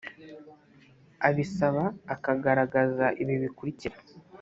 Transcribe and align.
abisaba 1.27 1.83
akagaragaza 2.13 3.05
ibi 3.21 3.35
bikurikira: 3.43 3.97